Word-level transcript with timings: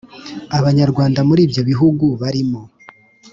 Abanyarwanda 0.57 1.19
muri 1.27 1.41
ibyo 1.47 1.61
bihugu 1.69 2.05
barimo 2.21 2.61